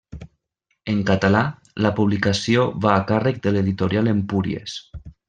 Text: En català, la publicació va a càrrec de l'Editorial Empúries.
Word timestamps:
En 0.93 1.01
català, 1.09 1.43
la 1.87 1.91
publicació 2.01 2.65
va 2.87 2.95
a 2.97 3.05
càrrec 3.13 3.39
de 3.45 3.53
l'Editorial 3.55 4.15
Empúries. 4.19 4.81